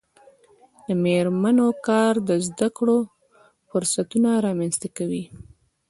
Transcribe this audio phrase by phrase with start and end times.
[0.85, 2.97] د میرمنو کار د زدکړو
[3.69, 5.23] فرصتونه رامنځته کوي.